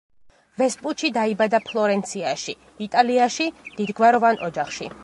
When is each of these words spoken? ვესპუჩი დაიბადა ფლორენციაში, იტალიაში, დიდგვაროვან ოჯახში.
ვესპუჩი 0.61 1.11
დაიბადა 1.17 1.59
ფლორენციაში, 1.67 2.57
იტალიაში, 2.87 3.53
დიდგვაროვან 3.79 4.45
ოჯახში. 4.51 4.95